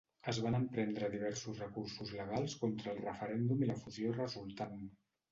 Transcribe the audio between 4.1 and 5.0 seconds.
resultant.